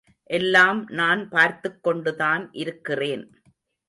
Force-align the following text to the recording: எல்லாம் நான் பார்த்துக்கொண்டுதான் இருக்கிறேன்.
எல்லாம் 0.29 0.87
நான் 0.89 1.29
பார்த்துக்கொண்டுதான் 1.29 2.47
இருக்கிறேன். 2.51 3.25